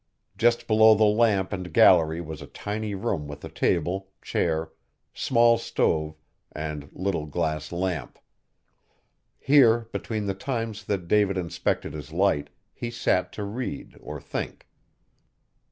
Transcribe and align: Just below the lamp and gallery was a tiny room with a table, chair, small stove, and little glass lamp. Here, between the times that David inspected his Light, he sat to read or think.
Just 0.35 0.65
below 0.65 0.95
the 0.95 1.03
lamp 1.03 1.53
and 1.53 1.71
gallery 1.71 2.21
was 2.21 2.41
a 2.41 2.47
tiny 2.47 2.95
room 2.95 3.27
with 3.27 3.45
a 3.45 3.49
table, 3.49 4.09
chair, 4.23 4.71
small 5.13 5.59
stove, 5.59 6.15
and 6.51 6.89
little 6.91 7.27
glass 7.27 7.71
lamp. 7.71 8.17
Here, 9.37 9.81
between 9.91 10.25
the 10.25 10.33
times 10.33 10.85
that 10.85 11.07
David 11.07 11.37
inspected 11.37 11.93
his 11.93 12.11
Light, 12.11 12.49
he 12.73 12.89
sat 12.89 13.31
to 13.33 13.43
read 13.43 13.95
or 14.01 14.19
think. 14.19 14.67